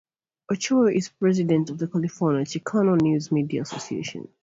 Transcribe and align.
Ochoa 0.51 0.91
is 0.93 1.09
president 1.09 1.69
of 1.69 1.77
the 1.77 1.87
California 1.87 2.43
Chicano 2.43 2.99
News 2.99 3.31
Media 3.31 3.61
Association. 3.61 4.27